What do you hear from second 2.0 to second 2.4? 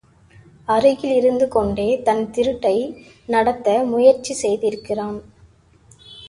தன்